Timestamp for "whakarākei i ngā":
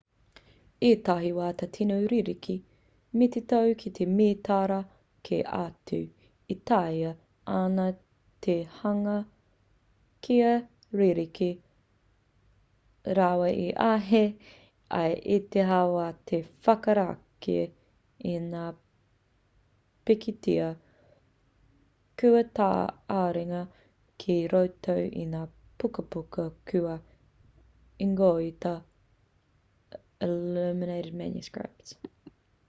16.69-18.65